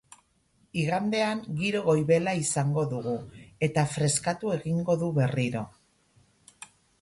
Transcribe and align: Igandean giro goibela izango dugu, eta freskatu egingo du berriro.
Igandean 0.83 1.43
giro 1.59 1.81
goibela 1.87 2.33
izango 2.43 2.85
dugu, 2.95 3.13
eta 3.69 3.85
freskatu 3.93 4.55
egingo 4.57 4.97
du 5.03 5.11
berriro. 5.21 5.63